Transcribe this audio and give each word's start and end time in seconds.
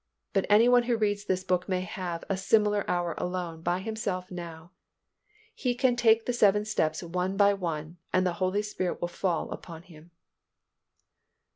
But 0.33 0.47
any 0.49 0.67
one 0.67 0.81
who 0.89 0.97
reads 0.97 1.25
this 1.25 1.43
book 1.43 1.69
may 1.69 1.81
have 1.81 2.23
a 2.27 2.35
similar 2.35 2.89
hour 2.89 3.13
alone 3.19 3.61
by 3.61 3.81
himself 3.81 4.31
now. 4.31 4.71
He 5.53 5.75
can 5.75 5.95
take 5.95 6.25
the 6.25 6.33
seven 6.33 6.65
steps 6.65 7.03
one 7.03 7.37
by 7.37 7.53
one 7.53 7.97
and 8.11 8.25
the 8.25 8.33
Holy 8.41 8.63
Spirit 8.63 8.99
will 8.99 9.07
fall 9.09 9.51
upon 9.51 9.83
him. 9.83 10.09